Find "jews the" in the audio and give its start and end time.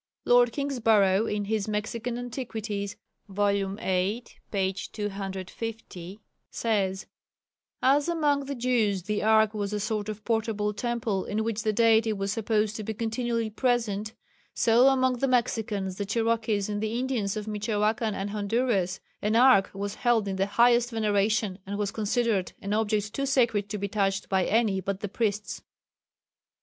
8.55-9.21